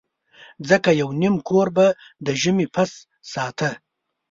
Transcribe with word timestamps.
ځکه 0.69 0.89
یو 1.01 1.09
نیم 1.21 1.35
کور 1.47 1.67
به 1.75 1.87
د 2.25 2.27
ژمي 2.41 2.67
پس 2.75 2.91
ساته. 3.31 3.69